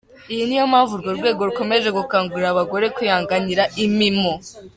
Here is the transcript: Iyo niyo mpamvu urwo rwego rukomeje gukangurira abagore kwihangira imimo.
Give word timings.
Iyo 0.33 0.43
niyo 0.45 0.65
mpamvu 0.71 0.91
urwo 0.93 1.11
rwego 1.17 1.41
rukomeje 1.49 1.89
gukangurira 1.97 2.47
abagore 2.51 2.85
kwihangira 2.95 3.63
imimo. 3.85 4.31